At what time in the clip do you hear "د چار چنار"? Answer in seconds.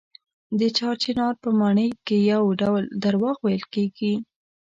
0.59-1.33